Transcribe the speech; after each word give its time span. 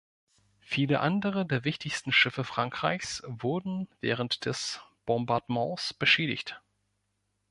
Viele 0.61 0.99
andere 0.99 1.45
der 1.45 1.63
wichtigsten 1.63 2.11
Schiffe 2.11 2.43
Frankreichs 2.43 3.21
wurden 3.27 3.87
während 3.99 4.45
des 4.45 4.81
Bombardements 5.05 5.93
beschädigt. 5.93 6.59